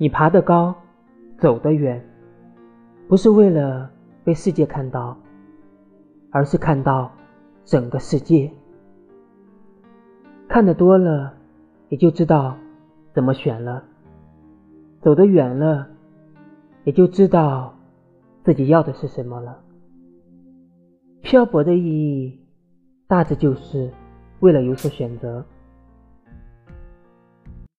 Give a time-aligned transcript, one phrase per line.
[0.00, 0.74] 你爬得高
[1.38, 2.08] 走得远
[3.08, 3.90] 不是为了
[4.22, 5.16] 被世界看到
[6.30, 7.10] 而是看到
[7.64, 8.50] 整个世界。
[10.46, 11.34] 看得多了
[11.88, 12.56] 也就知道
[13.12, 13.82] 怎么选了
[15.00, 15.88] 走得远了
[16.84, 17.74] 也就知道
[18.44, 19.60] 自己要的是什么了。
[21.22, 22.38] 漂泊的意义
[23.06, 23.90] 大致就是
[24.40, 25.44] 为了有所选择。